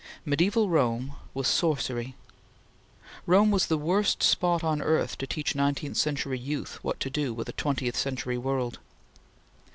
[0.25, 2.15] Mediaeval Rome was sorcery.
[3.27, 7.35] Rome was the worst spot on earth to teach nineteenth century youth what to do
[7.35, 8.79] with a twentieth century world.